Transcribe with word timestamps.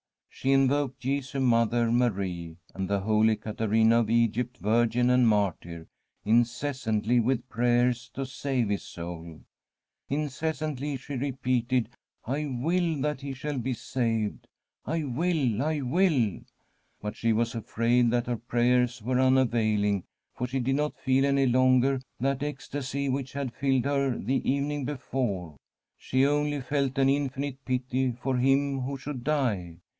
She 0.31 0.51
invoked 0.53 0.99
Jesu, 1.01 1.39
Mother, 1.39 1.91
Marie, 1.91 2.57
and 2.73 2.89
the 2.89 3.01
Holy 3.01 3.35
Caterina 3.35 3.99
of 3.99 4.09
Egypt, 4.09 4.57
virgin 4.57 5.11
and 5.11 5.27
martyr, 5.27 5.87
incessantly 6.25 7.19
with 7.19 7.47
prayers 7.47 8.09
to 8.15 8.25
save 8.25 8.69
his 8.69 8.81
soul. 8.81 9.41
Incessantly 10.09 10.97
she 10.97 11.15
re 11.17 11.33
peated:' 11.33 11.87
I 12.35 12.45
will 12.47 12.99
that 13.01 13.21
he 13.21 13.35
shall 13.35 13.59
be 13.59 13.73
saved— 13.73 14.47
I 14.83 15.03
will, 15.03 15.61
I 15.61 15.81
will.' 15.81 16.39
But 16.99 17.15
she 17.15 17.31
was 17.33 17.53
afraid 17.53 18.09
that 18.09 18.25
her 18.25 18.37
prayers 18.37 19.03
were 19.03 19.19
unavailing, 19.19 20.05
for 20.35 20.47
she 20.47 20.59
did 20.59 20.77
not 20.77 20.97
feel 20.97 21.25
any 21.27 21.45
longer 21.45 22.01
that 22.19 22.41
ecstasy 22.41 23.07
which 23.07 23.33
had 23.33 23.53
filled 23.53 23.85
her 23.85 24.17
the 24.17 24.41
evening 24.49 24.85
before; 24.85 25.55
she 25.99 26.25
only 26.25 26.59
felt 26.61 26.97
an 26.97 27.09
infinite 27.09 27.63
pity 27.65 28.13
for 28.13 28.37
him 28.37 28.79
who 28.81 28.97
should 28.97 29.23
die. 29.23 29.77